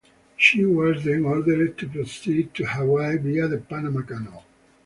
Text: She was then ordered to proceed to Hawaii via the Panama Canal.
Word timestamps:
She 0.35 0.65
was 0.65 1.03
then 1.03 1.25
ordered 1.25 1.77
to 1.77 1.87
proceed 1.87 2.55
to 2.55 2.65
Hawaii 2.65 3.17
via 3.17 3.47
the 3.47 3.59
Panama 3.59 4.01
Canal. 4.01 4.43